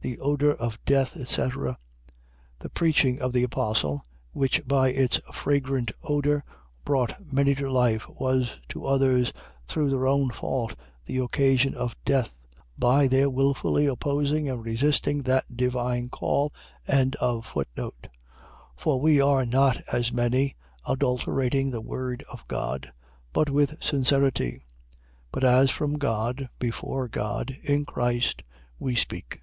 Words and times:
The 0.00 0.20
odour 0.20 0.52
of 0.54 0.78
death, 0.84 1.16
etc.. 1.16 1.76
.The 2.60 2.68
preaching 2.70 3.20
of 3.20 3.32
the 3.32 3.42
apostle, 3.42 4.06
which 4.30 4.64
by 4.64 4.90
its 4.90 5.18
fragrant 5.32 5.90
odour, 6.04 6.44
brought 6.84 7.16
many 7.32 7.56
to 7.56 7.68
life, 7.68 8.08
was 8.08 8.60
to 8.68 8.86
others, 8.86 9.32
through 9.66 9.90
their 9.90 10.06
own 10.06 10.30
fault, 10.30 10.76
the 11.04 11.18
occasion 11.18 11.74
of 11.74 11.96
death; 12.04 12.36
by 12.78 13.08
their 13.08 13.28
wilfully 13.28 13.86
opposing 13.86 14.48
and 14.48 14.62
resisting 14.64 15.22
that 15.24 15.56
divine 15.56 16.10
call. 16.10 16.52
2:17. 16.88 17.92
For 18.76 19.00
we 19.00 19.20
are 19.20 19.44
not 19.44 19.80
as 19.92 20.12
many, 20.12 20.54
adulterating 20.86 21.72
the 21.72 21.80
word 21.82 22.24
of 22.30 22.46
God: 22.46 22.92
but 23.32 23.50
with 23.50 23.74
sincerity: 23.82 24.64
but 25.32 25.42
as 25.42 25.72
from 25.72 25.98
God, 25.98 26.48
before 26.60 27.08
God, 27.08 27.56
in 27.64 27.84
Christ 27.84 28.44
we 28.78 28.94
speak. 28.94 29.42